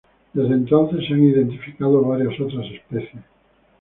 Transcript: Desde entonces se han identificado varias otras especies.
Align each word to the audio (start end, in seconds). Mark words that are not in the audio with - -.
Desde 0.33 0.55
entonces 0.55 1.05
se 1.05 1.13
han 1.13 1.21
identificado 1.23 2.01
varias 2.01 2.33
otras 2.41 2.65
especies. 2.71 3.21